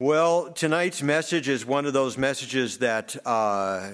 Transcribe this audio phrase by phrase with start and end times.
[0.00, 3.92] Well, tonight's message is one of those messages that uh,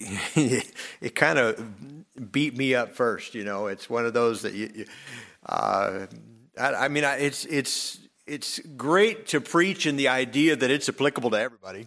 [0.00, 3.34] it kind of beat me up first.
[3.34, 4.86] You know, it's one of those that you.
[5.44, 6.06] Uh,
[6.58, 11.30] I, I, mean, it's it's it's great to preach in the idea that it's applicable
[11.32, 11.86] to everybody.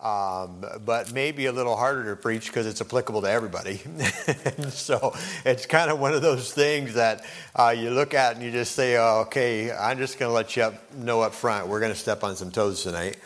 [0.00, 3.78] Um, but maybe a little harder to preach because it's applicable to everybody.
[4.68, 5.12] so
[5.44, 7.24] it's kind of one of those things that
[7.56, 10.56] uh, you look at and you just say, oh, okay, I'm just going to let
[10.56, 13.16] you up, know up front, we're going to step on some toes tonight.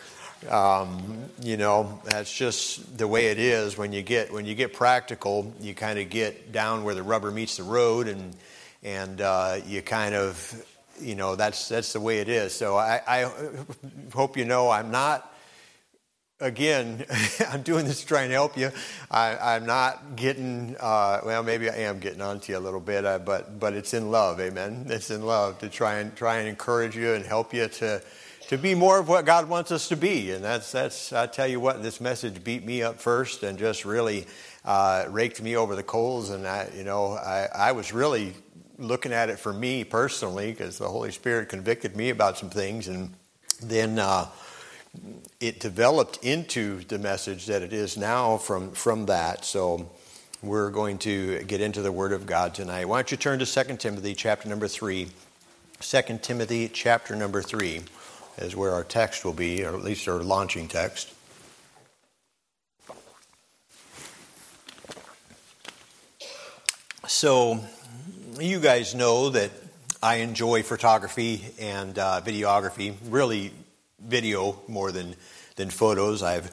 [0.51, 3.77] Um, you know, that's just the way it is.
[3.77, 7.31] When you get when you get practical, you kind of get down where the rubber
[7.31, 8.35] meets the road, and
[8.83, 10.65] and uh, you kind of,
[11.01, 12.53] you know, that's that's the way it is.
[12.53, 13.31] So I, I
[14.13, 15.32] hope you know I'm not
[16.43, 17.07] again,
[17.49, 18.71] I'm doing this to try and help you.
[19.11, 23.07] I, am not getting, uh, well, maybe I am getting onto you a little bit,
[23.07, 24.87] uh, but but it's in love, amen.
[24.89, 28.03] It's in love to try and try and encourage you and help you to
[28.49, 30.33] to be more of what God wants us to be.
[30.33, 33.85] And that's that's I tell you what, this message beat me up first and just
[33.85, 34.27] really
[34.65, 36.31] uh, raked me over the coals.
[36.31, 38.35] And I, you know, I, I was really
[38.79, 42.89] looking at it for me personally because the Holy Spirit convicted me about some things,
[42.89, 43.15] and
[43.63, 43.99] then.
[45.43, 49.45] It developed into the message that it is now from, from that.
[49.45, 49.91] So
[50.41, 52.85] we're going to get into the Word of God tonight.
[52.85, 55.09] Why don't you turn to 2 Timothy chapter number 3.
[55.81, 57.81] 2 Timothy chapter number 3
[58.39, 61.13] is where our text will be, or at least our launching text.
[67.09, 67.59] So,
[68.39, 69.51] you guys know that
[70.01, 73.51] I enjoy photography and uh, videography, really
[74.07, 75.15] video more than,
[75.57, 76.23] than photos.
[76.23, 76.51] I've,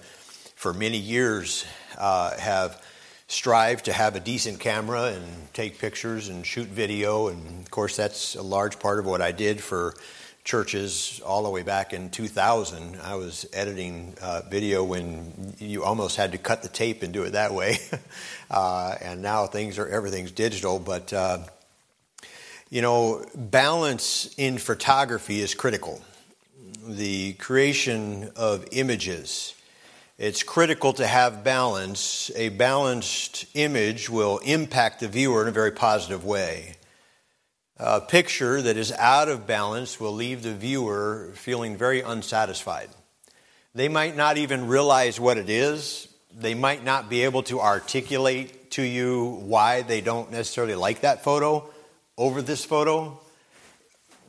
[0.56, 1.66] for many years,
[1.98, 2.82] uh, have
[3.28, 7.28] strived to have a decent camera and take pictures and shoot video.
[7.28, 9.94] And of course, that's a large part of what I did for
[10.44, 13.00] churches all the way back in 2000.
[13.04, 17.24] I was editing uh, video when you almost had to cut the tape and do
[17.24, 17.78] it that way.
[18.52, 21.40] uh, and now things are everything's digital, but uh,
[22.72, 26.02] you know, balance in photography is critical
[26.90, 29.54] the creation of images.
[30.18, 32.32] It's critical to have balance.
[32.36, 36.76] A balanced image will impact the viewer in a very positive way.
[37.78, 42.90] A picture that is out of balance will leave the viewer feeling very unsatisfied.
[43.76, 46.08] They might not even realize what it is.
[46.36, 51.24] They might not be able to articulate to you why they don't necessarily like that
[51.24, 51.70] photo
[52.18, 53.20] over this photo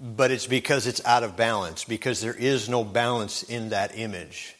[0.00, 4.56] but it's because it's out of balance, because there is no balance in that image.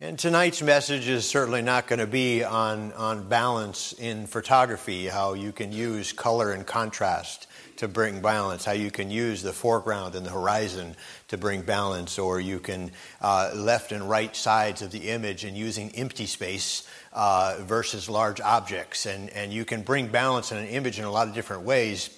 [0.00, 5.34] And tonight's message is certainly not going to be on, on balance in photography, how
[5.34, 7.46] you can use color and contrast
[7.76, 10.96] to bring balance, how you can use the foreground and the horizon
[11.28, 15.56] to bring balance, or you can uh, left and right sides of the image and
[15.56, 19.06] using empty space uh, versus large objects.
[19.06, 22.10] And, and you can bring balance in an image in a lot of different ways.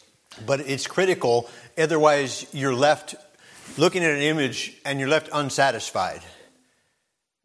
[0.44, 1.48] But it's critical,
[1.78, 3.14] otherwise, you're left
[3.78, 6.20] looking at an image and you're left unsatisfied.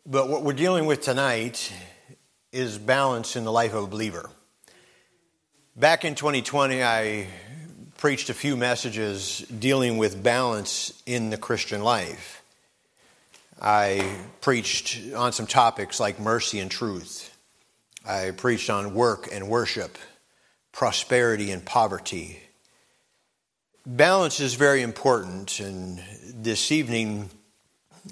[0.06, 1.72] But what we're dealing with tonight
[2.51, 4.30] is balance in the life of a believer.
[5.75, 7.28] Back in 2020, I
[7.97, 12.44] preached a few messages dealing with balance in the Christian life.
[13.62, 17.38] I preached on some topics like mercy and truth.
[18.06, 20.00] I preached on work and worship,
[20.72, 22.41] prosperity and poverty,
[23.84, 27.31] Balance is very important, and this evening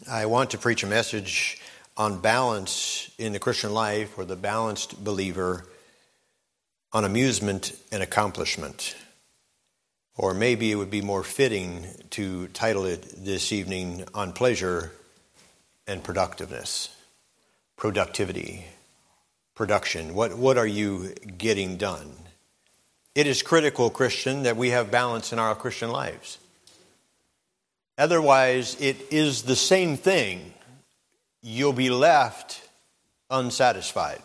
[0.10, 1.62] I want to preach a message
[1.96, 5.68] on balance in the Christian life or the balanced believer
[6.92, 8.96] on amusement and accomplishment.
[10.18, 14.92] Or maybe it would be more fitting to title it this evening on pleasure
[15.86, 16.90] and productiveness.
[17.78, 18.66] Productivity,
[19.54, 20.16] production.
[20.16, 22.12] What, what are you getting done?
[23.20, 26.38] It is critical, Christian, that we have balance in our Christian lives.
[27.98, 30.54] Otherwise, it is the same thing.
[31.42, 32.66] You'll be left
[33.30, 34.22] unsatisfied.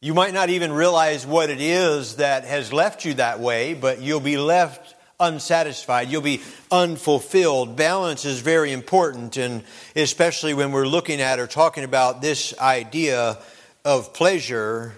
[0.00, 4.00] You might not even realize what it is that has left you that way, but
[4.00, 6.10] you'll be left unsatisfied.
[6.10, 7.74] You'll be unfulfilled.
[7.74, 9.64] Balance is very important, and
[9.96, 13.36] especially when we're looking at or talking about this idea
[13.84, 14.96] of pleasure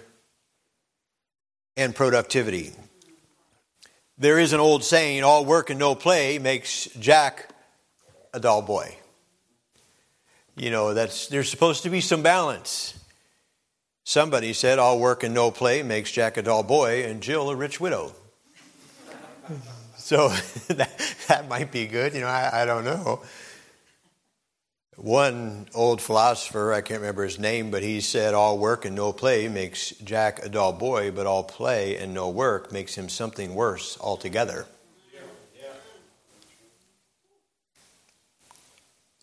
[1.76, 2.72] and productivity.
[4.18, 7.50] There is an old saying all work and no play makes Jack
[8.34, 8.96] a dull boy.
[10.56, 12.98] You know, that's there's supposed to be some balance.
[14.04, 17.56] Somebody said all work and no play makes Jack a dull boy and Jill a
[17.56, 18.12] rich widow.
[19.96, 20.28] so
[20.68, 23.22] that, that might be good, you know, I, I don't know.
[24.96, 29.12] One old philosopher, I can't remember his name, but he said, All work and no
[29.12, 33.54] play makes Jack a dull boy, but all play and no work makes him something
[33.54, 34.66] worse altogether.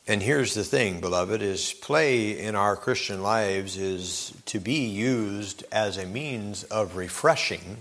[0.09, 5.65] And here's the thing, beloved, is play in our Christian lives is to be used
[5.69, 7.79] as a means of refreshing,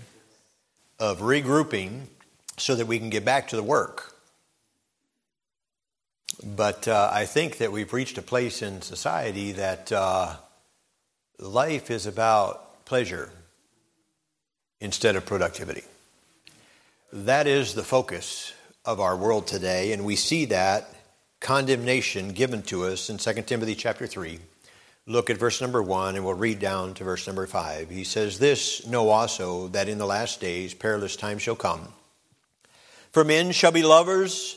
[0.99, 2.07] of regrouping,
[2.57, 4.16] so that we can get back to the work.
[6.43, 10.35] But uh, I think that we've reached a place in society that uh,
[11.39, 13.31] life is about pleasure
[14.79, 15.83] instead of productivity.
[17.11, 18.53] That is the focus
[18.85, 20.93] of our world today, and we see that
[21.39, 24.39] condemnation given to us in 2 Timothy chapter 3.
[25.05, 27.89] Look at verse number 1 and we'll read down to verse number 5.
[27.89, 31.87] He says, This know also that in the last days perilous times shall come.
[33.11, 34.56] For men shall be lovers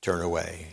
[0.00, 0.68] turn away.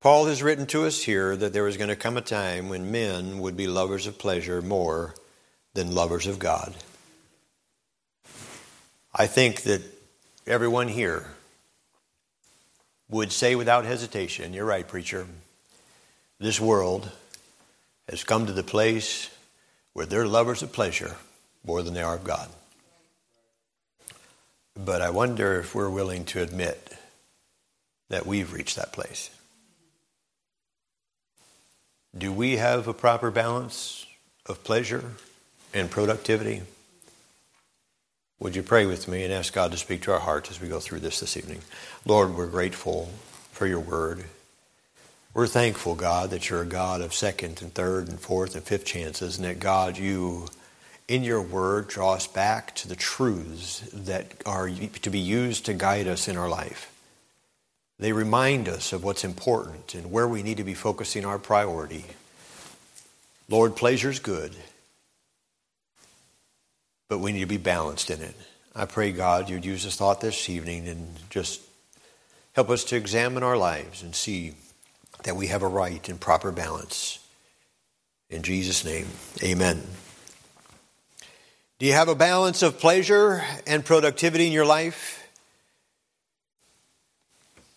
[0.00, 2.90] Paul has written to us here that there was going to come a time when
[2.90, 5.14] men would be lovers of pleasure more
[5.74, 6.74] than lovers of God.
[9.14, 9.82] I think that
[10.46, 11.26] everyone here
[13.10, 15.26] would say without hesitation, You're right, preacher.
[16.38, 17.10] This world
[18.08, 19.28] has come to the place
[19.92, 21.16] where they're lovers of pleasure
[21.64, 22.48] more than they are of God.
[24.74, 26.89] But I wonder if we're willing to admit
[28.10, 29.30] that we've reached that place.
[32.16, 34.04] Do we have a proper balance
[34.46, 35.12] of pleasure
[35.72, 36.62] and productivity?
[38.40, 40.68] Would you pray with me and ask God to speak to our hearts as we
[40.68, 41.60] go through this this evening?
[42.04, 43.10] Lord, we're grateful
[43.52, 44.24] for your word.
[45.32, 48.84] We're thankful, God, that you're a God of second and third and fourth and fifth
[48.84, 50.48] chances, and that, God, you,
[51.06, 55.74] in your word, draw us back to the truths that are to be used to
[55.74, 56.90] guide us in our life.
[58.00, 62.04] They remind us of what's important and where we need to be focusing our priority.
[63.48, 64.56] Lord, pleasure's good
[67.10, 68.34] but we need to be balanced in it.
[68.74, 71.60] I pray, God, you'd use this thought this evening and just
[72.52, 74.54] help us to examine our lives and see
[75.24, 77.18] that we have a right and proper balance.
[78.30, 79.08] In Jesus' name,
[79.42, 79.82] amen.
[81.80, 85.19] Do you have a balance of pleasure and productivity in your life?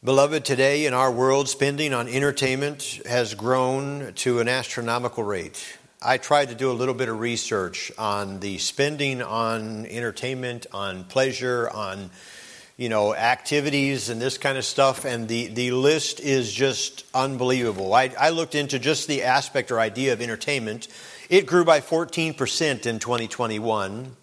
[0.05, 5.77] Beloved, today in our world, spending on entertainment has grown to an astronomical rate.
[6.01, 11.05] I tried to do a little bit of research on the spending on entertainment, on
[11.05, 12.09] pleasure, on
[12.75, 17.93] you know activities and this kind of stuff, and the, the list is just unbelievable.
[17.93, 20.89] I, I looked into just the aspect or idea of entertainment.
[21.29, 24.17] It grew by 14% in 2021.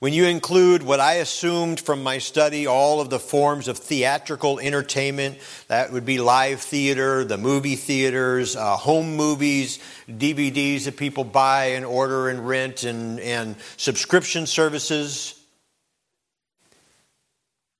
[0.00, 4.58] When you include what I assumed from my study, all of the forms of theatrical
[4.58, 5.38] entertainment,
[5.68, 9.78] that would be live theater, the movie theaters, uh, home movies,
[10.08, 15.40] DVDs that people buy and order and rent, and, and subscription services.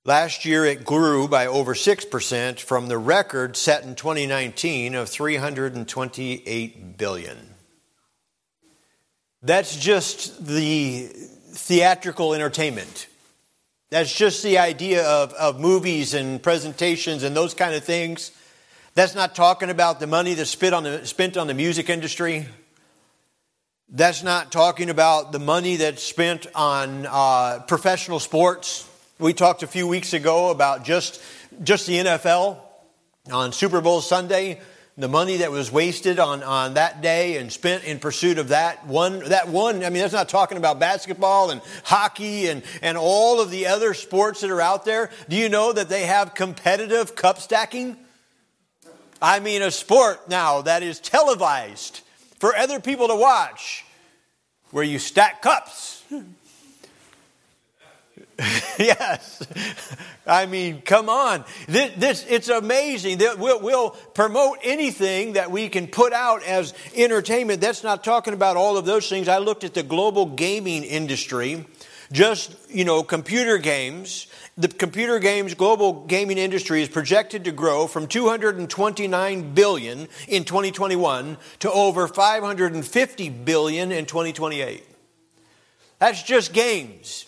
[0.05, 6.97] Last year it grew by over 6% from the record set in 2019 of 328
[6.97, 7.37] billion.
[9.41, 11.11] That's just the
[11.55, 13.07] theatrical entertainment.
[13.89, 18.31] That's just the idea of, of movies and presentations and those kind of things.
[18.93, 22.47] That's not talking about the money that's spent on the, spent on the music industry.
[23.89, 28.89] That's not talking about the money that's spent on uh, professional sports.
[29.19, 31.21] We talked a few weeks ago about just,
[31.63, 32.59] just the NFL
[33.31, 34.59] on Super Bowl Sunday
[34.97, 38.87] the money that was wasted on, on that day and spent in pursuit of that
[38.87, 43.41] one, that one, I mean, that's not talking about basketball and hockey and, and all
[43.41, 45.09] of the other sports that are out there.
[45.27, 47.97] Do you know that they have competitive cup stacking?
[49.21, 52.01] I mean, a sport now that is televised
[52.39, 53.83] for other people to watch
[54.71, 56.03] where you stack cups.
[58.77, 59.45] yes.
[60.27, 61.45] I mean, come on.
[61.67, 66.73] This, this it's amazing that we'll, we'll, promote anything that we can put out as
[66.95, 67.61] entertainment.
[67.61, 69.27] That's not talking about all of those things.
[69.27, 71.65] I looked at the global gaming industry.
[72.11, 74.27] just, you know, computer games,
[74.57, 81.37] the computer games global gaming industry is projected to grow from 229 billion in 2021
[81.59, 84.83] to over 550 billion in 2028.
[85.99, 87.25] That's just games.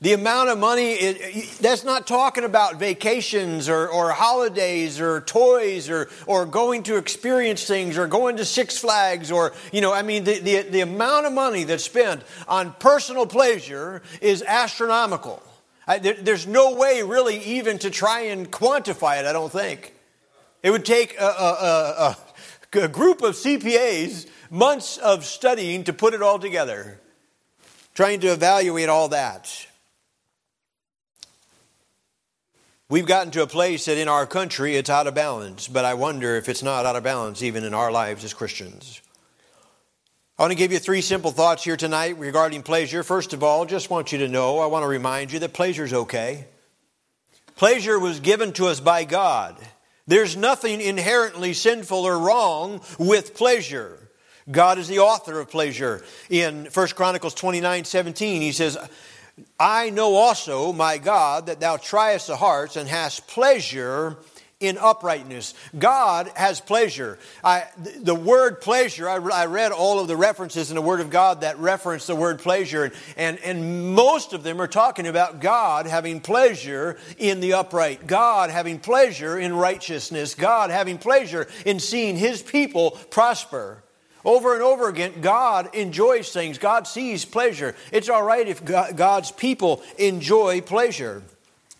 [0.00, 1.12] The amount of money,
[1.60, 7.64] that's not talking about vacations or, or holidays or toys or, or going to experience
[7.64, 11.26] things or going to Six Flags or, you know, I mean, the, the, the amount
[11.26, 15.42] of money that's spent on personal pleasure is astronomical.
[15.86, 19.94] I, there, there's no way really even to try and quantify it, I don't think.
[20.62, 22.16] It would take a, a,
[22.72, 27.00] a, a group of CPAs months of studying to put it all together,
[27.94, 29.66] trying to evaluate all that.
[32.90, 35.94] We've gotten to a place that in our country it's out of balance, but I
[35.94, 39.00] wonder if it's not out of balance even in our lives as Christians.
[40.38, 43.02] I want to give you three simple thoughts here tonight regarding pleasure.
[43.02, 45.84] First of all, just want you to know, I want to remind you that pleasure
[45.84, 46.46] is okay.
[47.56, 49.56] Pleasure was given to us by God.
[50.06, 54.10] There's nothing inherently sinful or wrong with pleasure.
[54.50, 56.04] God is the author of pleasure.
[56.28, 58.76] In 1 Chronicles 29 17, he says,
[59.58, 64.16] I know also, my God, that thou triest the hearts and hast pleasure
[64.60, 65.54] in uprightness.
[65.78, 67.18] God has pleasure.
[67.42, 71.10] I, the word pleasure, I, I, read all of the references in the Word of
[71.10, 75.86] God that reference the word pleasure, and, and most of them are talking about God
[75.86, 82.16] having pleasure in the upright, God having pleasure in righteousness, God having pleasure in seeing
[82.16, 83.83] His people prosper.
[84.24, 86.58] Over and over again, God enjoys things.
[86.58, 87.74] God sees pleasure.
[87.92, 91.22] It's all right if God's people enjoy pleasure.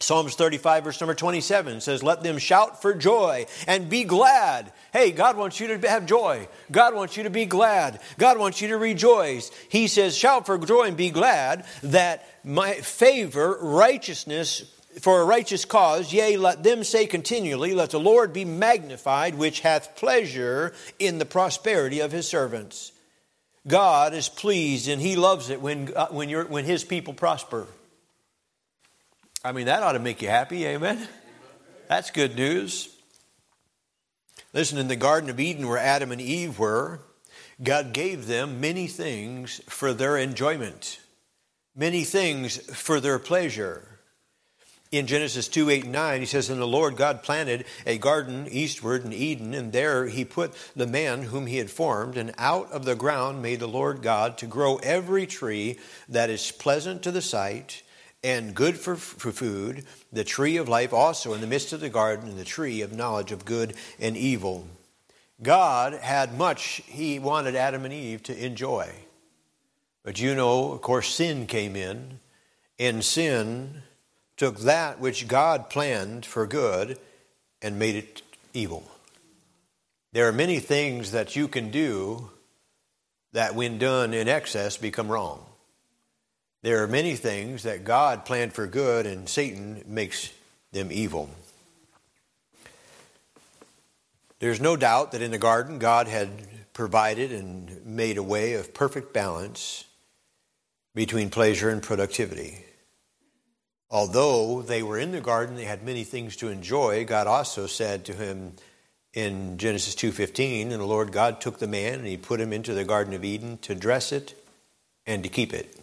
[0.00, 4.72] Psalms 35, verse number 27 says, Let them shout for joy and be glad.
[4.92, 6.46] Hey, God wants you to have joy.
[6.70, 8.00] God wants you to be glad.
[8.18, 9.50] God wants you to rejoice.
[9.70, 14.70] He says, Shout for joy and be glad that my favor, righteousness,
[15.00, 19.60] for a righteous cause, yea, let them say continually, Let the Lord be magnified, which
[19.60, 22.92] hath pleasure in the prosperity of his servants.
[23.66, 27.66] God is pleased and he loves it when, uh, when, you're, when his people prosper.
[29.42, 31.08] I mean, that ought to make you happy, amen?
[31.88, 32.88] That's good news.
[34.52, 37.00] Listen, in the Garden of Eden, where Adam and Eve were,
[37.62, 41.00] God gave them many things for their enjoyment,
[41.74, 43.93] many things for their pleasure
[44.90, 48.46] in Genesis 2 8 and 9, he says, And the Lord God planted a garden
[48.50, 52.70] eastward in Eden, and there he put the man whom he had formed, and out
[52.70, 57.10] of the ground made the Lord God to grow every tree that is pleasant to
[57.10, 57.82] the sight
[58.22, 61.90] and good for, for food, the tree of life also in the midst of the
[61.90, 64.66] garden, and the tree of knowledge of good and evil.
[65.42, 68.90] God had much he wanted Adam and Eve to enjoy.
[70.04, 72.20] But you know, of course, sin came in,
[72.78, 73.82] and sin
[74.36, 76.98] took that which God planned for good
[77.62, 78.22] and made it
[78.52, 78.90] evil.
[80.12, 82.30] There are many things that you can do
[83.32, 85.44] that, when done in excess, become wrong.
[86.62, 90.32] There are many things that God planned for good and Satan makes
[90.72, 91.28] them evil.
[94.38, 96.28] There's no doubt that in the garden, God had
[96.72, 99.84] provided and made a way of perfect balance
[100.94, 102.64] between pleasure and productivity.
[103.94, 107.04] Although they were in the garden, they had many things to enjoy.
[107.04, 108.54] God also said to him
[109.12, 112.74] in Genesis 2:15, and the Lord God took the man and he put him into
[112.74, 114.34] the garden of Eden to dress it
[115.06, 115.78] and to keep it.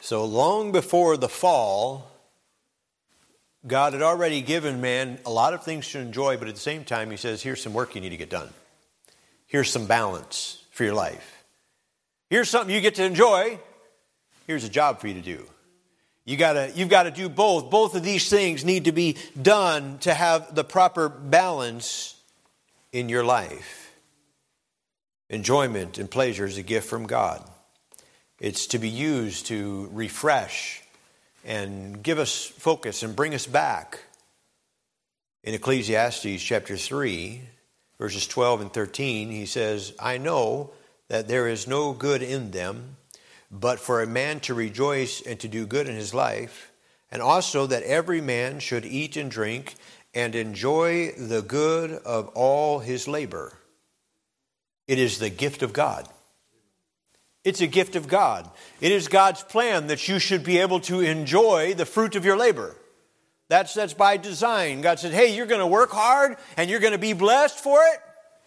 [0.00, 2.10] So long before the fall,
[3.66, 6.84] God had already given man a lot of things to enjoy, but at the same
[6.84, 8.48] time, he says, Here's some work you need to get done.
[9.46, 11.44] Here's some balance for your life.
[12.30, 13.58] Here's something you get to enjoy.
[14.46, 15.46] Here's a job for you to do.
[16.30, 17.70] You gotta, you've got to do both.
[17.70, 22.14] Both of these things need to be done to have the proper balance
[22.92, 23.92] in your life.
[25.28, 27.42] Enjoyment and pleasure is a gift from God.
[28.38, 30.80] It's to be used to refresh
[31.44, 33.98] and give us focus and bring us back.
[35.42, 37.40] In Ecclesiastes chapter 3,
[37.98, 40.70] verses 12 and 13, he says, I know
[41.08, 42.98] that there is no good in them
[43.50, 46.72] but for a man to rejoice and to do good in his life,
[47.10, 49.74] and also that every man should eat and drink
[50.14, 53.52] and enjoy the good of all his labor.
[54.86, 56.08] It is the gift of God.
[57.44, 58.50] It's a gift of God.
[58.80, 62.36] It is God's plan that you should be able to enjoy the fruit of your
[62.36, 62.76] labor.
[63.48, 64.80] That's, that's by design.
[64.80, 67.80] God said, hey, you're going to work hard and you're going to be blessed for
[67.82, 68.00] it.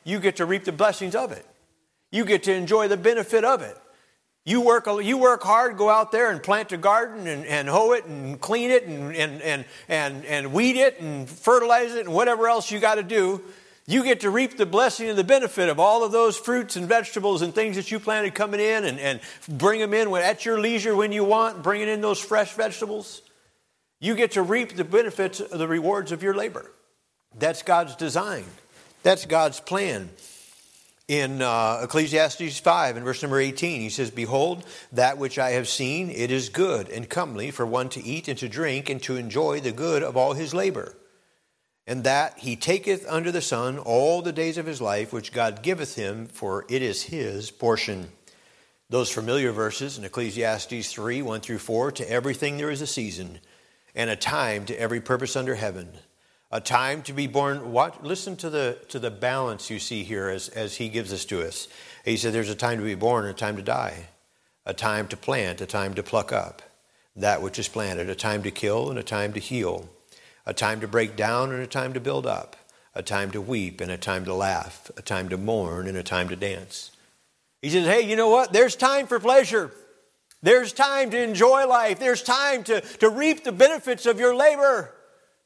[0.03, 1.45] You get to reap the blessings of it.
[2.11, 3.77] You get to enjoy the benefit of it.
[4.45, 7.93] You work, you work hard, go out there and plant a garden and, and hoe
[7.93, 12.13] it and clean it and, and, and, and, and weed it and fertilize it and
[12.13, 13.41] whatever else you got to do.
[13.85, 16.87] You get to reap the blessing and the benefit of all of those fruits and
[16.87, 20.45] vegetables and things that you planted coming in and, and bring them in when, at
[20.45, 23.21] your leisure when you want, bringing in those fresh vegetables.
[24.01, 26.69] You get to reap the benefits of the rewards of your labor.
[27.37, 28.43] That's God's design.
[29.03, 30.09] That's God's plan
[31.07, 33.81] in uh, Ecclesiastes 5 and verse number 18.
[33.81, 37.89] He says, Behold, that which I have seen, it is good and comely for one
[37.89, 40.95] to eat and to drink and to enjoy the good of all his labor.
[41.85, 45.61] And that he taketh under the sun all the days of his life, which God
[45.61, 48.09] giveth him, for it is his portion.
[48.89, 53.39] Those familiar verses in Ecclesiastes 3 1 through 4 To everything there is a season,
[53.93, 55.89] and a time to every purpose under heaven
[56.53, 57.71] a time to be born.
[57.71, 61.25] What, listen to the, to the balance you see here as, as he gives this
[61.25, 61.67] to us.
[62.05, 64.05] He said there's a time to be born a time to die,
[64.63, 66.61] a time to plant, a time to pluck up
[67.15, 69.89] that which is planted, a time to kill and a time to heal,
[70.45, 72.55] a time to break down and a time to build up,
[72.93, 76.03] a time to weep and a time to laugh, a time to mourn and a
[76.03, 76.91] time to dance.
[77.63, 78.53] He says, hey, you know what?
[78.53, 79.71] There's time for pleasure.
[80.43, 81.99] There's time to enjoy life.
[81.99, 84.93] There's time to, to reap the benefits of your labor.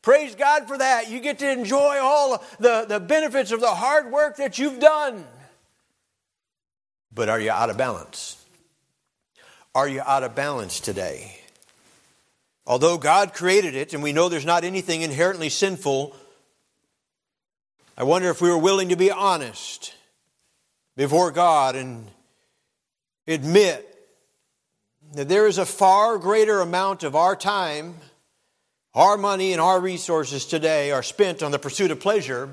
[0.08, 1.12] Praise God for that.
[1.12, 5.26] You get to enjoy all the, the benefits of the hard work that you've done.
[7.14, 8.42] But are you out of balance?
[9.76, 11.42] Are you out of balance today?
[12.66, 16.16] Although God created it and we know there's not anything inherently sinful,
[17.98, 19.94] I wonder if we were willing to be honest
[20.96, 22.10] before God and
[23.28, 23.84] admit
[25.16, 27.96] that there is a far greater amount of our time
[28.98, 32.50] our money and our resources today are spent on the pursuit of pleasure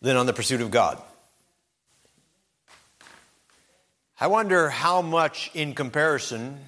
[0.00, 1.00] than on the pursuit of God.
[4.18, 6.58] I wonder how much, in comparison,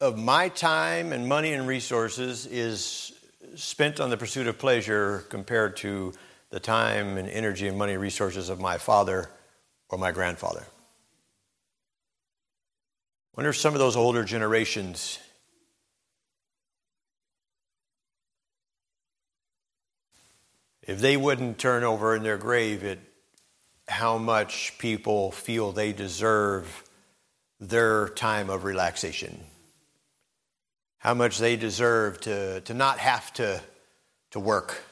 [0.00, 3.14] of my time and money and resources is
[3.56, 6.12] spent on the pursuit of pleasure compared to
[6.50, 9.28] the time and energy and money resources of my father
[9.88, 10.66] or my grandfather
[13.36, 15.18] wonder if some of those older generations
[20.82, 22.98] if they wouldn't turn over in their grave at
[23.88, 26.84] how much people feel they deserve
[27.60, 29.40] their time of relaxation.
[30.98, 33.60] How much they deserve to, to not have to,
[34.32, 34.82] to work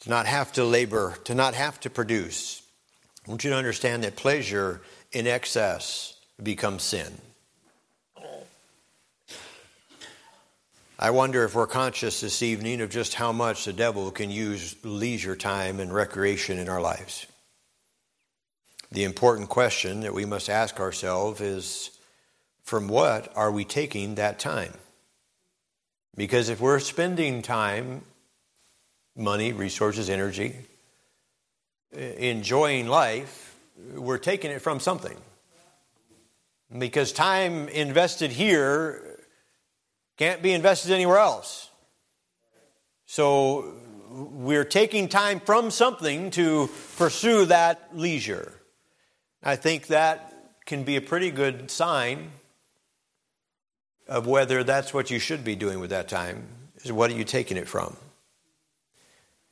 [0.00, 2.62] to not have to labor to not have to produce.
[3.26, 4.80] I want you to understand that pleasure
[5.12, 7.12] in excess becomes sin.
[10.98, 14.76] I wonder if we're conscious this evening of just how much the devil can use
[14.84, 17.26] leisure time and recreation in our lives.
[18.92, 21.90] The important question that we must ask ourselves is
[22.64, 24.74] from what are we taking that time?
[26.16, 28.02] Because if we're spending time,
[29.16, 30.54] money, resources, energy,
[31.92, 33.56] enjoying life,
[33.94, 35.16] we're taking it from something.
[36.76, 39.18] Because time invested here
[40.16, 41.68] can't be invested anywhere else.
[43.06, 43.74] So
[44.10, 48.52] we're taking time from something to pursue that leisure.
[49.42, 50.32] I think that
[50.66, 52.30] can be a pretty good sign
[54.06, 56.46] of whether that's what you should be doing with that time.
[56.82, 57.96] Is what are you taking it from?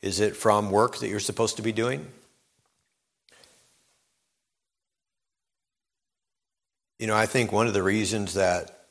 [0.03, 2.07] Is it from work that you're supposed to be doing?
[6.99, 8.87] You know, I think one of the reasons that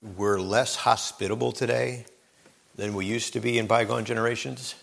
[0.00, 2.04] we're less hospitable today
[2.76, 4.76] than we used to be in bygone generations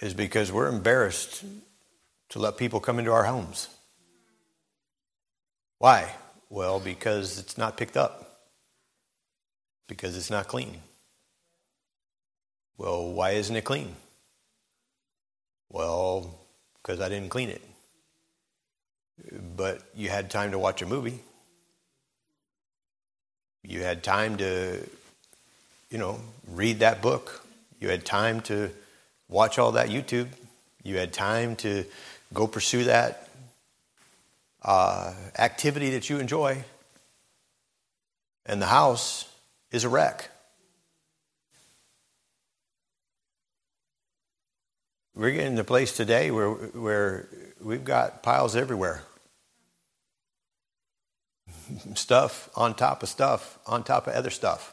[0.00, 1.44] is because we're embarrassed
[2.28, 3.68] to let people come into our homes.
[5.78, 6.12] Why?
[6.50, 8.40] Well, because it's not picked up,
[9.88, 10.82] because it's not clean.
[12.76, 13.96] Well, why isn't it clean?
[15.70, 16.38] Well,
[16.74, 17.62] because I didn't clean it
[19.56, 21.20] but you had time to watch a movie.
[23.62, 24.80] You had time to,
[25.90, 27.44] you know, read that book.
[27.80, 28.70] You had time to
[29.28, 30.28] watch all that YouTube.
[30.82, 31.84] You had time to
[32.32, 33.28] go pursue that
[34.62, 36.64] uh, activity that you enjoy.
[38.44, 39.28] And the house
[39.72, 40.30] is a wreck.
[45.14, 47.28] We're getting to a place today where, where
[47.66, 49.02] we've got piles everywhere.
[51.96, 54.72] stuff on top of stuff on top of other stuff.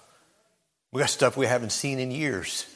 [0.92, 2.68] We got stuff we haven't seen in years.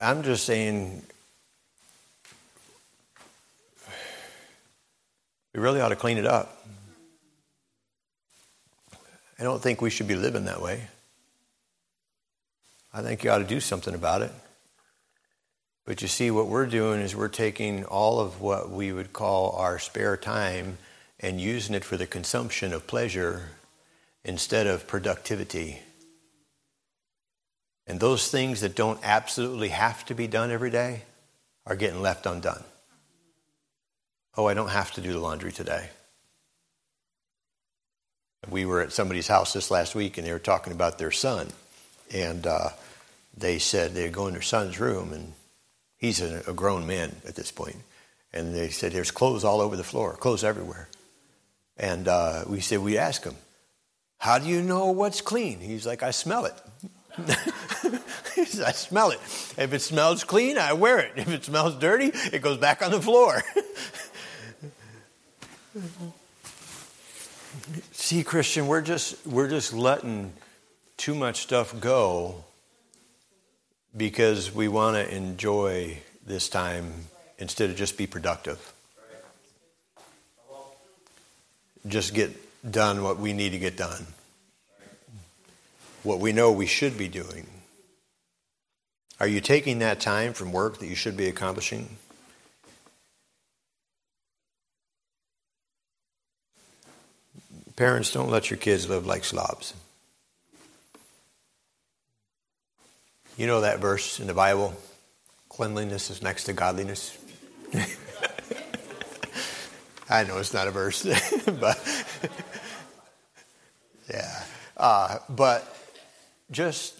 [0.00, 1.02] I'm just saying,
[5.52, 6.64] we really ought to clean it up.
[9.36, 10.86] I don't think we should be living that way.
[12.92, 14.30] I think you ought to do something about it.
[15.84, 19.52] But you see, what we're doing is we're taking all of what we would call
[19.52, 20.78] our spare time
[21.20, 23.50] and using it for the consumption of pleasure
[24.24, 25.80] instead of productivity.
[27.86, 31.02] And those things that don't absolutely have to be done every day
[31.66, 32.64] are getting left undone.
[34.36, 35.90] Oh, I don't have to do the laundry today.
[38.48, 41.48] We were at somebody's house this last week and they were talking about their son.
[42.12, 42.70] And uh,
[43.36, 45.32] they said they'd go in their son's room and
[46.04, 47.76] he's a, a grown man at this point.
[48.32, 50.88] And they said there's clothes all over the floor, clothes everywhere.
[51.76, 53.36] And uh, we said, we asked him,
[54.18, 55.58] how do you know what's clean?
[55.60, 56.54] He's like, I smell it.
[58.38, 59.20] I smell it.
[59.56, 61.12] If it smells clean, I wear it.
[61.16, 63.40] If it smells dirty, it goes back on the floor.
[67.92, 70.32] See, Christian, we're just we're just letting
[70.96, 72.44] too much stuff go
[73.96, 76.92] because we want to enjoy this time
[77.38, 78.72] instead of just be productive.
[81.86, 82.32] Just get
[82.70, 84.06] done what we need to get done
[86.04, 87.46] what we know we should be doing.
[89.18, 91.88] Are you taking that time from work that you should be accomplishing?
[97.74, 99.72] Parents, don't let your kids live like slobs.
[103.36, 104.74] You know that verse in the Bible
[105.48, 107.18] cleanliness is next to godliness.
[110.08, 111.02] I know it's not a verse,
[111.60, 112.26] but
[114.08, 114.44] yeah.
[114.76, 115.76] Uh, but
[116.52, 116.94] just,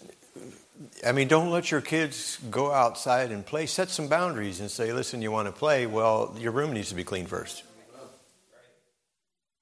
[1.05, 3.65] I mean, don't let your kids go outside and play.
[3.65, 5.85] Set some boundaries and say, listen, you want to play?
[5.85, 7.63] Well, your room needs to be clean first.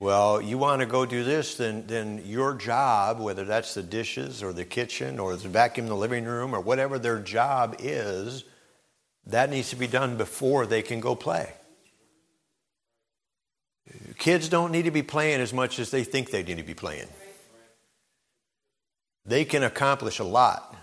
[0.03, 4.43] Well, you want to go do this, then, then your job, whether that's the dishes
[4.43, 8.43] or the kitchen or the vacuum in the living room or whatever their job is,
[9.27, 11.53] that needs to be done before they can go play.
[14.17, 16.73] Kids don't need to be playing as much as they think they need to be
[16.73, 17.07] playing
[19.25, 20.75] they can accomplish a lot.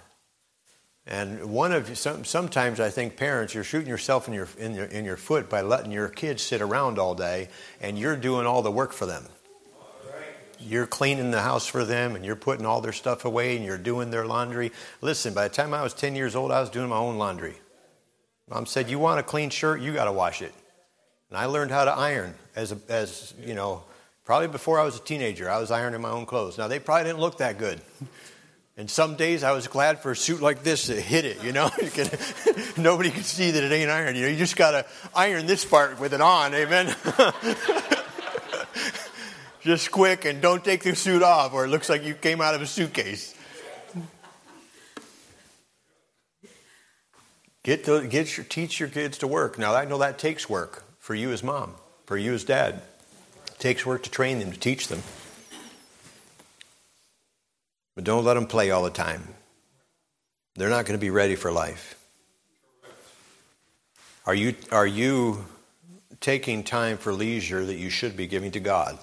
[1.10, 4.84] And one of some, sometimes I think parents, you're shooting yourself in your, in your
[4.84, 7.48] in your foot by letting your kids sit around all day,
[7.80, 9.24] and you're doing all the work for them.
[10.60, 13.78] You're cleaning the house for them, and you're putting all their stuff away, and you're
[13.78, 14.70] doing their laundry.
[15.00, 17.56] Listen, by the time I was 10 years old, I was doing my own laundry.
[18.48, 19.80] Mom said, "You want a clean shirt?
[19.80, 20.54] You got to wash it."
[21.28, 23.82] And I learned how to iron as a, as you know,
[24.24, 25.50] probably before I was a teenager.
[25.50, 26.56] I was ironing my own clothes.
[26.56, 27.80] Now they probably didn't look that good.
[28.80, 31.52] And some days I was glad for a suit like this to hit it, you
[31.52, 31.68] know.
[32.78, 34.16] Nobody can see that it ain't iron.
[34.16, 36.86] You know, you just got to iron this part with it on, amen.
[39.60, 42.54] just quick and don't take the suit off or it looks like you came out
[42.54, 43.34] of a suitcase.
[47.62, 49.58] Get to, get your, teach your kids to work.
[49.58, 51.74] Now, I know that takes work for you as mom,
[52.06, 52.80] for you as dad.
[53.46, 55.02] It takes work to train them, to teach them.
[58.00, 59.28] But don't let them play all the time.
[60.54, 62.02] They're not going to be ready for life.
[64.24, 65.44] Are you, are you
[66.18, 68.98] taking time for leisure that you should be giving to God?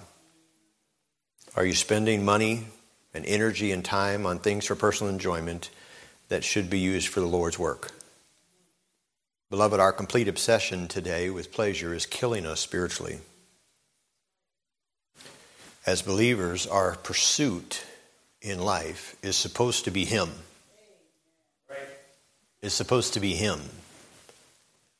[1.55, 2.65] Are you spending money
[3.13, 5.69] and energy and time on things for personal enjoyment
[6.29, 7.91] that should be used for the Lord's work?
[9.51, 13.19] Beloved, our complete obsession today with pleasure is killing us spiritually.
[15.85, 17.83] As believers, our pursuit
[18.49, 20.29] in life is supposed to be Him.
[22.61, 23.61] Is supposed to be Him,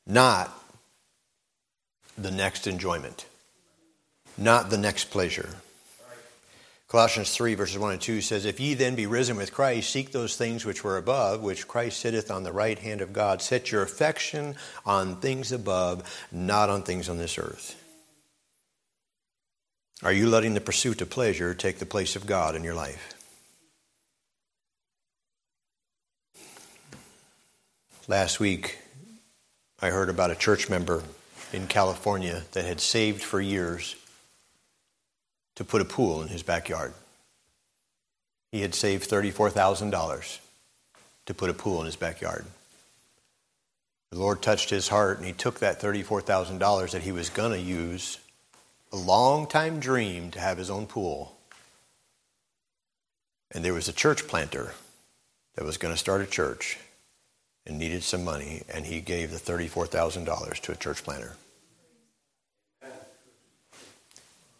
[0.05, 0.53] not
[2.17, 3.25] the next enjoyment,
[4.37, 5.49] not the next pleasure.
[6.87, 10.11] Colossians 3, verses 1 and 2 says, If ye then be risen with Christ, seek
[10.11, 13.41] those things which were above, which Christ sitteth on the right hand of God.
[13.41, 14.55] Set your affection
[14.85, 17.75] on things above, not on things on this earth.
[20.01, 23.16] Are you letting the pursuit of pleasure take the place of God in your life?
[28.09, 28.77] Last week,
[29.81, 31.03] I heard about a church member
[31.51, 33.97] in California that had saved for years
[35.55, 36.93] to put a pool in his backyard.
[38.53, 40.39] He had saved $34,000
[41.25, 42.45] to put a pool in his backyard.
[44.11, 47.59] The Lord touched his heart and he took that $34,000 that he was going to
[47.59, 48.19] use,
[48.93, 51.35] a long time dream to have his own pool.
[53.51, 54.75] And there was a church planter
[55.55, 56.77] that was going to start a church
[57.67, 61.35] and needed some money, and he gave the $34,000 to a church planter.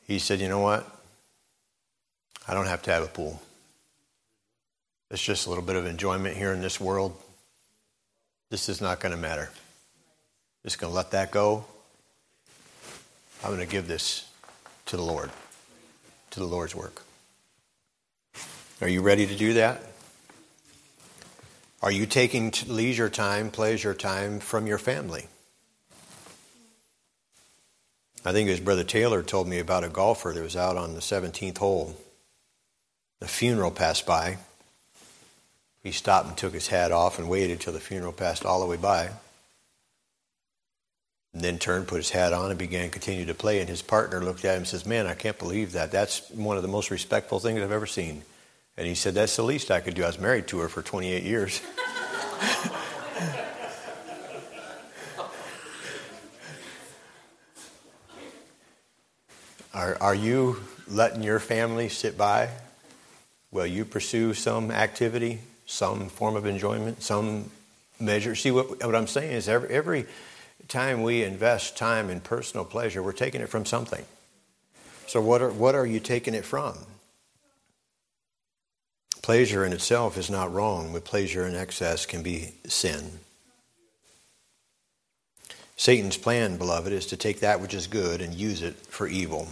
[0.05, 0.85] He said, You know what?
[2.47, 3.41] I don't have to have a pool.
[5.09, 7.15] It's just a little bit of enjoyment here in this world.
[8.49, 9.49] This is not going to matter.
[10.63, 11.65] Just going to let that go.
[13.43, 14.29] I'm going to give this
[14.87, 15.29] to the Lord,
[16.31, 17.03] to the Lord's work.
[18.81, 19.81] Are you ready to do that?
[21.87, 25.27] Are you taking leisure time, pleasure time from your family?
[28.25, 30.99] I think his brother Taylor told me about a golfer that was out on the
[30.99, 31.97] 17th hole.
[33.21, 34.37] The funeral passed by.
[35.81, 38.65] He stopped and took his hat off and waited till the funeral passed all the
[38.65, 39.11] way by.
[41.33, 43.61] And then turned, put his hat on, and began to continue to play.
[43.61, 45.93] And his partner looked at him and says, Man, I can't believe that.
[45.93, 48.23] That's one of the most respectful things I've ever seen.
[48.77, 50.03] And he said, That's the least I could do.
[50.03, 51.61] I was married to her for 28 years.
[59.73, 62.49] are, are you letting your family sit by
[63.49, 67.51] while you pursue some activity some form of enjoyment, some
[67.99, 68.33] measure.
[68.33, 70.05] See, what, what I'm saying is every, every
[70.67, 74.03] time we invest time in personal pleasure, we're taking it from something.
[75.07, 76.77] So, what are, what are you taking it from?
[79.27, 83.19] Pleasure in itself is not wrong, but pleasure in excess can be sin.
[85.75, 89.49] Satan's plan, beloved, is to take that which is good and use it for evil.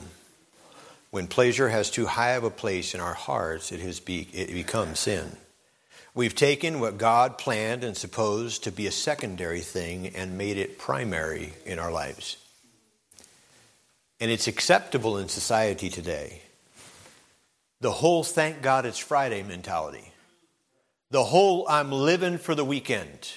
[1.12, 4.54] When pleasure has too high of a place in our hearts, it, has be, it
[4.54, 5.36] becomes sin.
[6.14, 10.80] We've taken what God planned and supposed to be a secondary thing and made it
[10.80, 12.38] primary in our lives.
[14.22, 16.44] And it's acceptable in society today.
[17.86, 20.12] The whole thank God it's Friday mentality.
[21.12, 23.32] The whole I'm living for the weekend.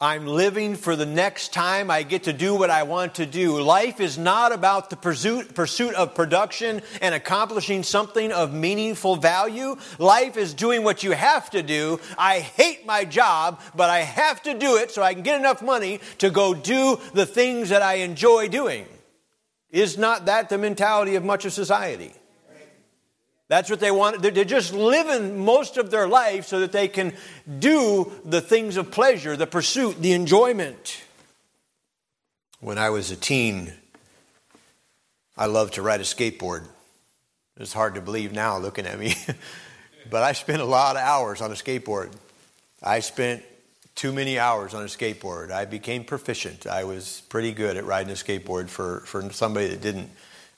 [0.00, 3.60] I'm living for the next time I get to do what I want to do.
[3.60, 9.76] Life is not about the pursuit, pursuit of production and accomplishing something of meaningful value.
[9.98, 12.00] Life is doing what you have to do.
[12.16, 15.60] I hate my job, but I have to do it so I can get enough
[15.60, 18.86] money to go do the things that I enjoy doing.
[19.68, 22.14] Is not that the mentality of much of society?
[23.50, 24.22] That's what they want.
[24.22, 27.12] They're just living most of their life so that they can
[27.58, 31.02] do the things of pleasure, the pursuit, the enjoyment.
[32.60, 33.72] When I was a teen,
[35.36, 36.62] I loved to ride a skateboard.
[37.56, 39.16] It's hard to believe now looking at me,
[40.10, 42.12] but I spent a lot of hours on a skateboard.
[42.80, 43.42] I spent
[43.96, 45.50] too many hours on a skateboard.
[45.50, 46.68] I became proficient.
[46.68, 50.08] I was pretty good at riding a skateboard for, for somebody that didn't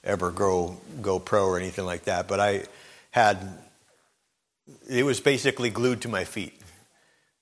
[0.04, 2.28] ever grow, go pro or anything like that.
[2.28, 2.64] But I,
[3.12, 3.58] had,
[4.88, 6.58] it was basically glued to my feet.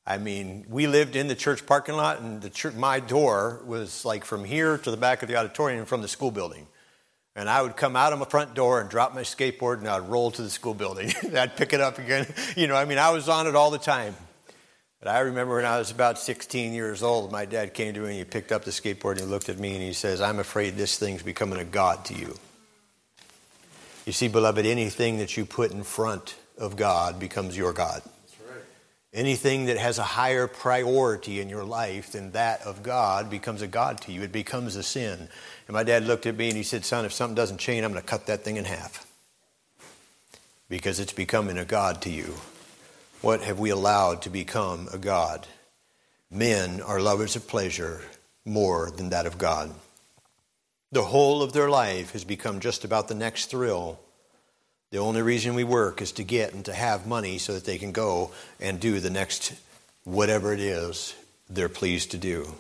[0.07, 4.05] I mean, we lived in the church parking lot, and the church, my door was
[4.05, 6.67] like from here to the back of the auditorium from the school building.
[7.37, 10.09] And I would come out of my front door and drop my skateboard, and I'd
[10.09, 11.13] roll to the school building.
[11.37, 12.27] I'd pick it up again.
[12.57, 14.17] You know, I mean, I was on it all the time.
[14.99, 18.07] But I remember when I was about 16 years old, my dad came to me
[18.09, 20.41] and he picked up the skateboard and he looked at me and he says, I'm
[20.41, 22.37] afraid this thing's becoming a god to you.
[24.11, 28.03] You see, beloved, anything that you put in front of God becomes your God.
[29.15, 33.69] Anything that has a higher priority in your life than that of God becomes a
[33.69, 34.23] God to you.
[34.23, 35.29] It becomes a sin.
[35.69, 37.93] And my dad looked at me and he said, Son, if something doesn't change, I'm
[37.93, 39.07] going to cut that thing in half
[40.69, 42.35] because it's becoming a God to you.
[43.21, 45.47] What have we allowed to become a God?
[46.33, 48.03] Men are lovers of pleasure
[48.45, 49.73] more than that of God.
[50.93, 54.01] The whole of their life has become just about the next thrill.
[54.91, 57.79] The only reason we work is to get and to have money so that they
[57.79, 59.55] can go and do the next
[60.05, 61.15] whatever it is
[61.49, 62.55] they're pleased to do.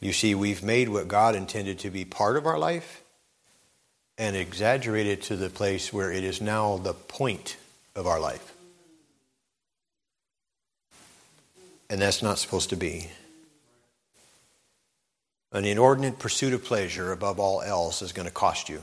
[0.00, 3.02] You see, we've made what God intended to be part of our life
[4.18, 7.56] and exaggerated to the place where it is now the point
[7.94, 8.54] of our life.
[11.88, 13.10] And that's not supposed to be.
[15.56, 18.82] An inordinate pursuit of pleasure above all else is going to cost you.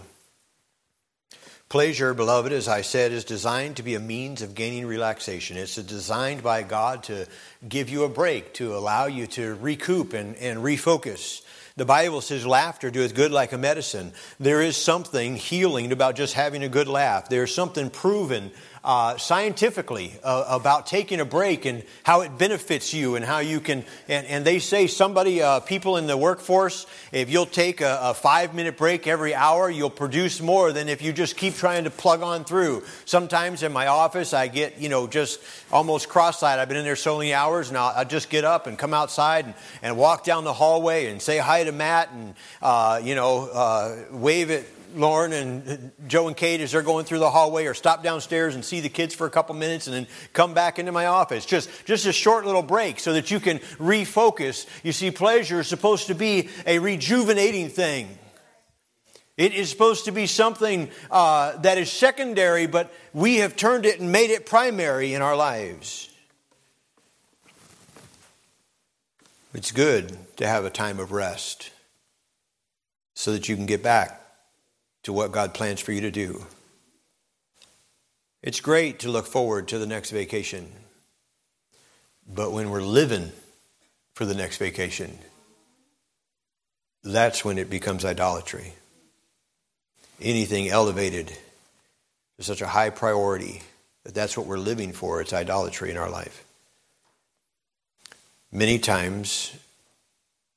[1.69, 5.55] Pleasure, beloved, as I said, is designed to be a means of gaining relaxation.
[5.55, 7.27] It's designed by God to
[7.69, 11.43] give you a break, to allow you to recoup and, and refocus.
[11.75, 14.12] The Bible says laughter doeth good like a medicine.
[14.39, 17.29] There is something healing about just having a good laugh.
[17.29, 18.51] There's something proven
[18.84, 23.60] uh, scientifically uh, about taking a break and how it benefits you and how you
[23.60, 23.86] can.
[24.10, 28.13] And, and they say somebody, uh, people in the workforce, if you'll take a, a
[28.13, 31.89] five minute break every hour, you'll produce more than if you just keep trying to
[31.89, 32.84] plug on through.
[33.06, 35.39] Sometimes in my office, I get, you know, just
[35.72, 36.60] almost cross eyed.
[36.60, 38.93] I've been in there so many hours, and I'll, I'll, just get up and come
[38.93, 43.15] outside and, and walk down the hallway and say hi to Matt and, uh, you
[43.15, 47.65] know, uh, wave at Lauren and Joe and Kate as they're going through the hallway
[47.65, 50.79] or stop downstairs and see the kids for a couple minutes and then come back
[50.79, 51.45] into my office.
[51.45, 54.65] Just, just a short little break so that you can refocus.
[54.84, 58.17] You see, pleasure is supposed to be a rejuvenating thing.
[59.36, 63.99] It is supposed to be something uh, that is secondary, but we have turned it
[63.99, 66.10] and made it primary in our lives.
[69.56, 71.71] It's good to have a time of rest
[73.15, 74.22] so that you can get back
[75.03, 76.45] to what God plans for you to do.
[78.41, 80.71] It's great to look forward to the next vacation,
[82.27, 83.31] but when we're living
[84.13, 85.17] for the next vacation,
[87.03, 88.73] that's when it becomes idolatry.
[90.21, 91.27] Anything elevated
[92.37, 93.61] to such a high priority
[94.03, 96.45] that that's what we're living for, it's idolatry in our life.
[98.51, 99.55] Many times,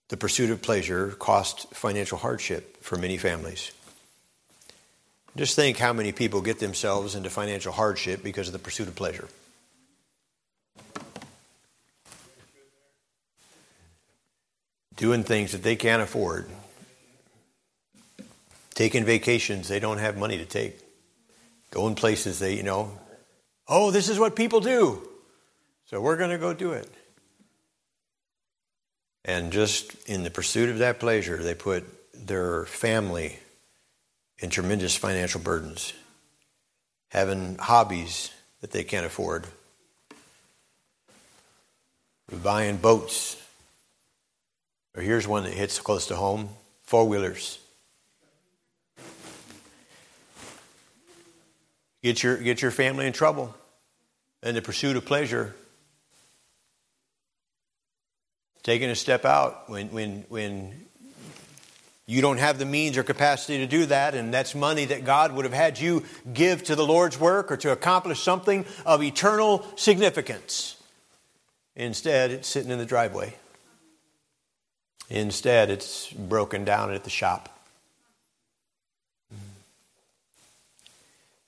[0.08, 3.72] the pursuit of pleasure costs financial hardship for many families.
[5.36, 8.94] Just think how many people get themselves into financial hardship because of the pursuit of
[8.94, 9.28] pleasure.
[14.96, 16.48] Doing things that they can't afford.
[18.74, 20.78] Taking vacations they don't have money to take.
[21.70, 22.98] Going places they, you know,
[23.68, 25.06] oh, this is what people do.
[25.90, 26.90] So we're going to go do it.
[29.22, 33.38] And just in the pursuit of that pleasure, they put their family
[34.38, 35.92] in tremendous financial burdens,
[37.08, 39.46] having hobbies that they can't afford,
[42.42, 43.42] buying boats.
[44.94, 46.48] Or here's one that hits close to home
[46.82, 47.58] four wheelers.
[52.02, 53.54] Get your, get your family in trouble
[54.42, 55.54] in the pursuit of pleasure.
[58.62, 60.86] Taking a step out when, when, when
[62.06, 65.32] you don't have the means or capacity to do that, and that's money that God
[65.32, 69.66] would have had you give to the Lord's work or to accomplish something of eternal
[69.74, 70.76] significance.
[71.74, 73.34] Instead, it's sitting in the driveway.
[75.10, 77.52] Instead, it's broken down at the shop.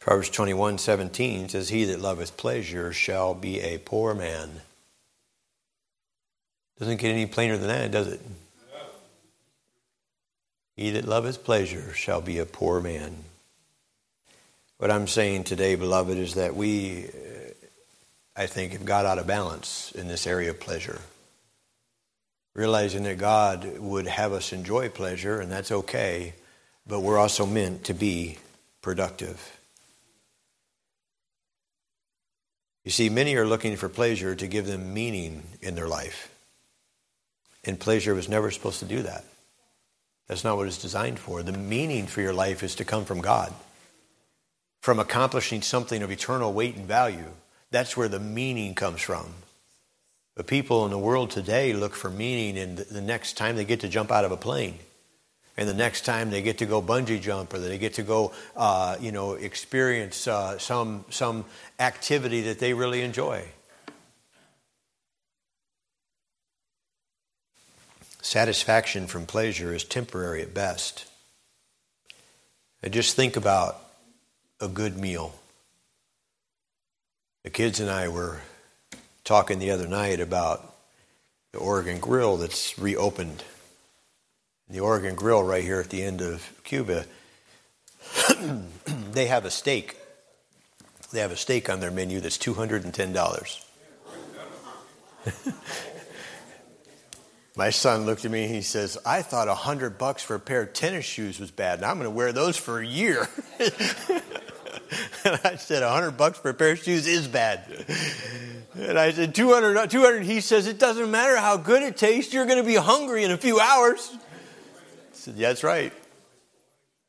[0.01, 4.63] Proverbs 21 17 says, He that loveth pleasure shall be a poor man.
[6.79, 8.21] Doesn't get any plainer than that, does it?
[10.79, 13.17] He that loveth pleasure shall be a poor man.
[14.77, 17.51] What I'm saying today, beloved, is that we, uh,
[18.37, 21.01] I think, have got out of balance in this area of pleasure.
[22.55, 26.35] Realizing that God would have us enjoy pleasure, and that's okay,
[26.87, 28.39] but we're also meant to be
[28.81, 29.59] productive.
[32.85, 36.33] You see, many are looking for pleasure to give them meaning in their life.
[37.65, 39.25] And pleasure was never supposed to do that.
[40.29, 41.43] That's not what it's designed for.
[41.43, 43.53] The meaning for your life is to come from God,
[44.81, 47.33] from accomplishing something of eternal weight and value.
[47.71, 49.27] That's where the meaning comes from.
[50.35, 53.81] But people in the world today look for meaning in the next time they get
[53.81, 54.79] to jump out of a plane,
[55.57, 58.33] and the next time they get to go bungee jump, or they get to go,
[58.57, 61.45] uh, you know, experience uh, some some
[61.81, 63.45] activity that they really enjoy.
[68.29, 71.07] Satisfaction from pleasure is temporary at best.
[72.83, 73.83] I just think about
[74.61, 75.35] a good meal.
[77.43, 78.43] The kids and I were
[79.25, 80.75] talking the other night about
[81.53, 83.45] the Oregon Grill that's reopened.
[84.69, 87.07] The Oregon Grill, right here at the end of Cuba,
[89.13, 89.97] they have a steak.
[91.13, 93.65] They have a steak on their menu that's $210.
[97.59, 100.39] My son looked at me and he says, I thought a hundred bucks for a
[100.39, 103.29] pair of tennis shoes was bad, and I'm going to wear those for a year.
[103.59, 103.73] and
[105.43, 107.65] I said, a hundred bucks for a pair of shoes is bad.
[108.77, 110.23] And I said, 200, 200.
[110.23, 113.33] He says, it doesn't matter how good it tastes, you're going to be hungry in
[113.33, 114.09] a few hours.
[114.15, 114.19] I
[115.11, 115.93] said, yeah, that's right.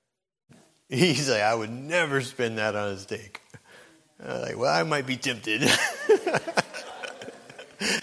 [0.89, 3.39] He's like, I would never spend that on a steak.
[4.19, 5.61] I'm like, well, I might be tempted.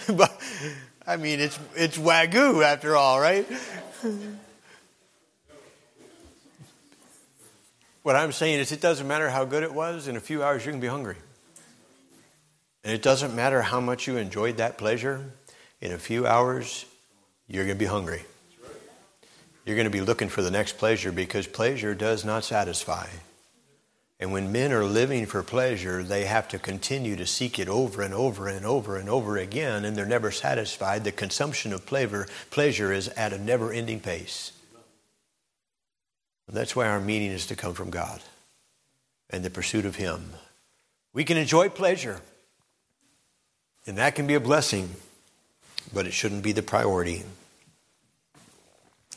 [0.07, 0.31] but
[1.09, 3.47] I mean, it's, it's Wagyu after all, right?
[8.03, 10.65] what I'm saying is, it doesn't matter how good it was, in a few hours
[10.65, 11.15] you can be hungry.
[12.83, 15.31] And it doesn't matter how much you enjoyed that pleasure,
[15.79, 16.85] in a few hours,
[17.47, 18.25] you're going to be hungry.
[19.65, 23.07] You're going to be looking for the next pleasure because pleasure does not satisfy.
[24.19, 28.01] And when men are living for pleasure, they have to continue to seek it over
[28.01, 31.03] and over and over and over again, and they're never satisfied.
[31.03, 34.53] The consumption of pleasure, is at a never ending pace.
[36.47, 38.21] And that's why our meaning is to come from God
[39.29, 40.31] and the pursuit of Him.
[41.13, 42.21] We can enjoy pleasure,
[43.85, 44.95] and that can be a blessing,
[45.93, 47.23] but it shouldn't be the priority.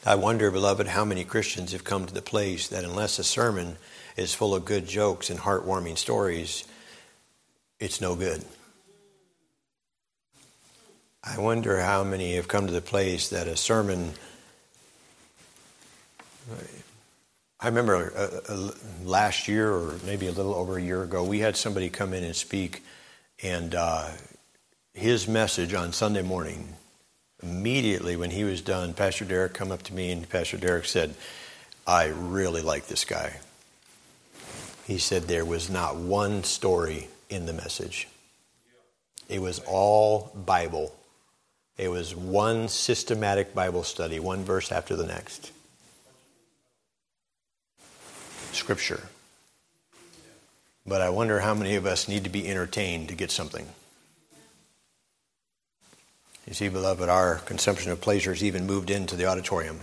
[0.04, 3.76] I wonder, beloved, how many Christians have come to the place that unless a sermon
[4.16, 6.64] is full of good jokes and heartwarming stories,
[7.78, 8.44] it's no good.
[11.22, 14.12] I wonder how many have come to the place that a sermon.
[17.60, 18.70] I remember uh, uh,
[19.04, 22.24] last year, or maybe a little over a year ago, we had somebody come in
[22.24, 22.82] and speak,
[23.42, 24.08] and uh,
[24.94, 26.74] his message on Sunday morning,
[27.42, 31.14] immediately when he was done, Pastor Derek come up to me, and Pastor Derek said,
[31.86, 33.40] "I really like this guy."
[34.90, 38.08] He said there was not one story in the message.
[39.28, 40.92] It was all Bible.
[41.78, 45.52] It was one systematic Bible study, one verse after the next.
[48.50, 49.04] Scripture.
[50.84, 53.68] But I wonder how many of us need to be entertained to get something.
[56.48, 59.78] You see, beloved, our consumption of pleasures even moved into the auditorium.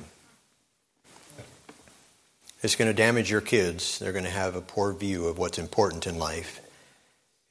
[2.64, 4.00] It's going to damage your kids.
[4.00, 6.60] They're going to have a poor view of what's important in life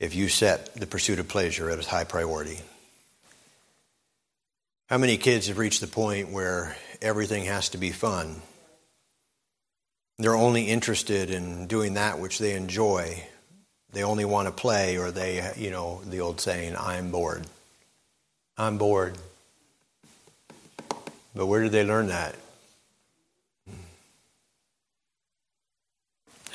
[0.01, 2.59] if you set the pursuit of pleasure as high priority.
[4.89, 8.43] How many kids have reached the point where everything has to be fun?
[10.19, 13.23] They're only interested in doing that which they enjoy.
[13.93, 17.47] They only want to play, or they, you know, the old saying, I'm bored.
[18.59, 19.17] I'm bored.
[21.35, 22.35] But where did they learn that?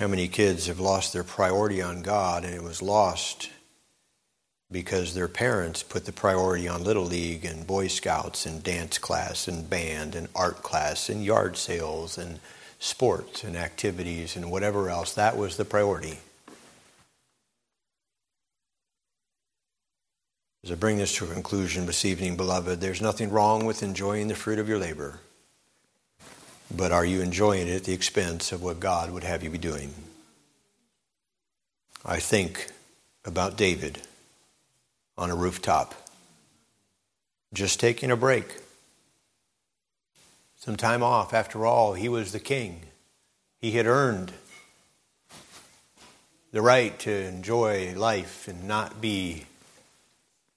[0.02, 3.52] How many kids have lost their priority on God and it was lost
[4.72, 9.48] because their parents put the priority on Little League and Boy Scouts and dance class
[9.48, 12.40] and band and art class and yard sales and
[12.80, 15.14] sports and activities and whatever else?
[15.14, 16.18] That was the priority.
[20.64, 24.30] As I bring this to a conclusion this evening, beloved, there's nothing wrong with enjoying
[24.30, 25.20] the fruit of your labor.
[26.76, 29.58] But are you enjoying it at the expense of what God would have you be
[29.58, 29.94] doing?
[32.06, 32.68] I think
[33.26, 34.02] about David
[35.18, 35.94] on a rooftop,
[37.54, 38.56] just taking a break,
[40.58, 41.34] some time off.
[41.34, 42.84] After all, he was the king.
[43.60, 44.32] He had earned
[46.52, 49.46] the right to enjoy life and not be.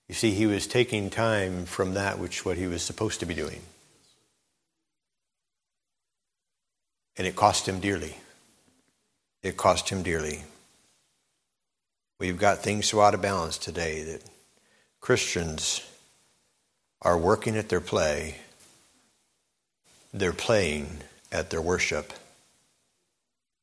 [0.08, 3.34] You see, he was taking time from that which what he was supposed to be
[3.34, 3.60] doing.
[7.16, 8.16] And it cost him dearly.
[9.42, 10.44] It cost him dearly.
[12.18, 14.22] We've got things so out of balance today that
[15.00, 15.82] Christians
[17.02, 18.36] are working at their play,
[20.12, 21.00] they're playing
[21.30, 22.12] at their worship,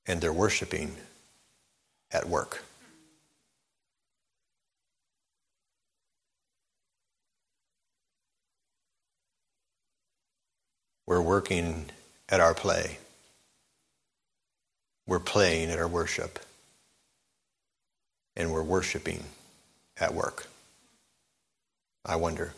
[0.06, 0.96] and they're worshiping
[2.12, 2.64] at work.
[11.08, 11.88] We're working
[12.30, 12.98] at our play
[15.12, 16.40] we're playing at our worship
[18.38, 19.22] and we're worshiping
[20.00, 20.48] at work.
[22.06, 22.54] I wonder.